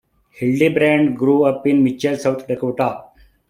Hildebrand 0.31 1.15
grew 1.15 1.43
up 1.43 1.67
in 1.67 1.83
Mitchell, 1.83 2.17
South 2.17 2.47
Dakota. 2.47 3.03